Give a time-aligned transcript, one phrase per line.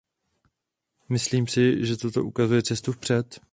[1.09, 3.41] Myslím si, že toto ukazuje cestu vpřed.